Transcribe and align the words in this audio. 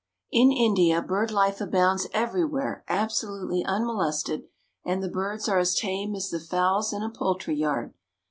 In 0.31 0.51
India 0.51 0.99
bird 0.99 1.29
life 1.29 1.61
abounds 1.61 2.07
everywhere 2.11 2.83
absolutely 2.87 3.63
unmolested, 3.63 4.45
and 4.83 5.03
the 5.03 5.07
birds 5.07 5.47
are 5.47 5.59
as 5.59 5.75
tame 5.75 6.15
as 6.15 6.31
the 6.31 6.39
fowls 6.39 6.91
in 6.91 7.03
a 7.03 7.11
poultry 7.11 7.55
yard. 7.55 7.93